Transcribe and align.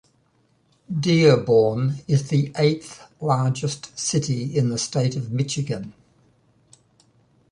Dearborn 0.91 1.97
is 2.07 2.29
the 2.29 2.51
eighth 2.57 3.03
largest 3.21 3.95
city 3.99 4.57
in 4.57 4.69
the 4.69 4.79
State 4.79 5.15
of 5.15 5.31
Michigan. 5.31 5.93